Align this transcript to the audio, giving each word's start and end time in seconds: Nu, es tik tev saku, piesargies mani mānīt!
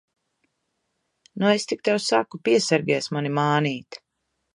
Nu, 1.39 1.51
es 1.57 1.65
tik 1.71 1.83
tev 1.89 1.99
saku, 2.05 2.39
piesargies 2.49 3.11
mani 3.17 3.33
mānīt! 3.37 4.01